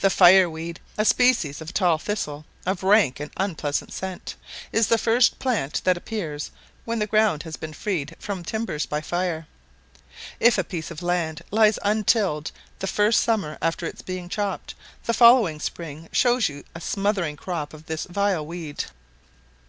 [0.00, 4.34] The fire weed, a species of tall thistle of rank and unpleasant scent,
[4.72, 6.50] is the first plant that appears
[6.84, 9.46] when the ground has been freed from timbers by fire:
[10.40, 14.74] if a piece of land lies untilled the first summer after its being chopped,
[15.04, 18.86] the following spring shows you a smothering crop of this vile weed.